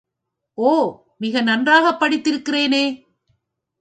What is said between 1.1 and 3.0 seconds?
மிக நன்றாகப் படித்திருக்கிறேனே!